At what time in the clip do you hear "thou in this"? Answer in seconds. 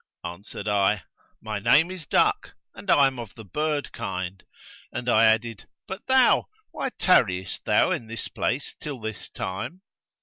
7.65-8.27